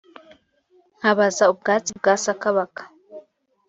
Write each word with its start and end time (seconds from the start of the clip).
Nkabaza 0.99 1.43
ubwatsi 1.53 1.91
bwa 1.99 2.13
Sakabaka 2.23 2.81